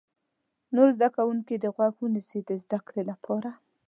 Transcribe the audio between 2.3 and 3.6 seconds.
د زده کړې لپاره.